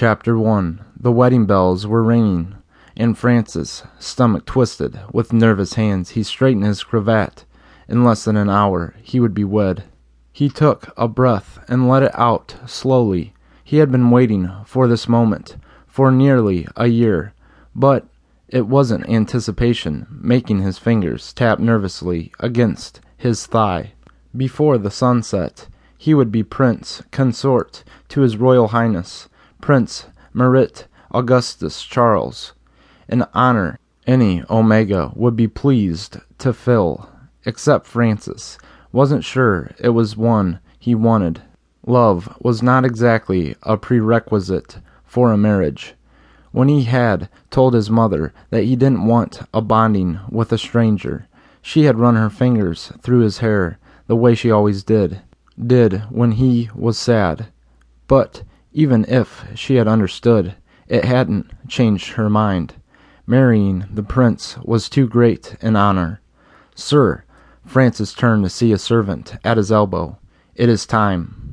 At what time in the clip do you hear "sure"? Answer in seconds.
39.24-39.70